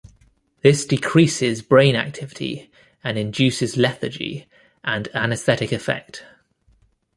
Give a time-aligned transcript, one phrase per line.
[0.63, 2.71] This decreases brain activity
[3.03, 4.47] and induces lethargy
[4.83, 6.25] and anaesthetic effect.